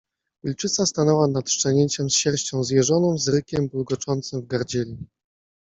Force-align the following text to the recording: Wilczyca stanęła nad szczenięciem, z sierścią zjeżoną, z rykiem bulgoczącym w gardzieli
Wilczyca 0.43 0.85
stanęła 0.85 1.27
nad 1.27 1.49
szczenięciem, 1.49 2.09
z 2.09 2.13
sierścią 2.15 2.63
zjeżoną, 2.63 3.17
z 3.17 3.27
rykiem 3.29 3.67
bulgoczącym 3.67 4.41
w 4.41 4.45
gardzieli 4.47 4.97